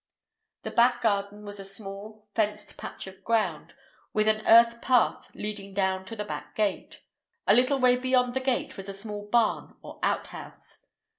The 0.63 0.71
back 0.71 1.03
garden 1.03 1.45
was 1.45 1.59
a 1.59 1.63
small, 1.63 2.27
fenced 2.33 2.75
patch 2.75 3.05
of 3.05 3.23
ground, 3.23 3.75
with 4.13 4.27
an 4.27 4.41
earth 4.47 4.81
path 4.81 5.29
leading 5.35 5.75
down 5.75 6.05
to 6.05 6.15
the 6.15 6.25
back 6.25 6.55
gate. 6.55 7.03
A 7.45 7.53
little 7.53 7.77
way 7.77 7.97
beyond 7.97 8.33
the 8.33 8.39
gate 8.39 8.77
was 8.77 8.89
a 8.89 8.93
small 8.93 9.27
barn 9.27 9.75
or 9.83 9.99
outhouse. 10.01 10.87